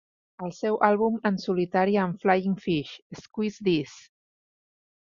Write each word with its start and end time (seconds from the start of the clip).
El 0.45 0.53
seu 0.59 0.79
àlbum 0.87 1.19
en 1.31 1.37
solitari 1.43 1.99
amb 2.07 2.25
Flying 2.25 2.59
Fish, 2.65 2.99
Squeeze 3.23 3.71
This! 3.71 3.97